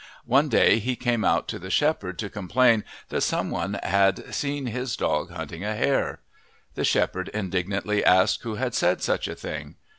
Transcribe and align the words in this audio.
One 0.25 0.49
day 0.49 0.79
he 0.79 0.95
came 0.95 1.23
out 1.23 1.47
to 1.49 1.59
the 1.59 1.69
shepherd 1.69 2.17
to 2.17 2.29
complain 2.31 2.83
that 3.09 3.21
some 3.21 3.51
one 3.51 3.79
had 3.83 4.33
seen 4.33 4.65
his 4.65 4.95
dog 4.97 5.29
hunting 5.29 5.63
a 5.63 5.75
hare. 5.75 6.21
The 6.73 6.83
shepherd 6.83 7.27
indignantly 7.35 8.03
asked 8.03 8.41
who 8.41 8.55
had 8.55 8.73
said 8.73 9.03
such 9.03 9.27
a 9.27 9.35
thing. 9.35 9.75